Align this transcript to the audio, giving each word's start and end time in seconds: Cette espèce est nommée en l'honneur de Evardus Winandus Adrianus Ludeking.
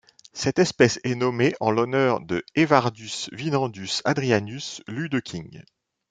Cette 0.33 0.57
espèce 0.57 0.99
est 1.03 1.13
nommée 1.13 1.53
en 1.59 1.69
l'honneur 1.69 2.21
de 2.21 2.43
Evardus 2.55 3.29
Winandus 3.33 4.01
Adrianus 4.03 4.81
Ludeking. 4.87 5.61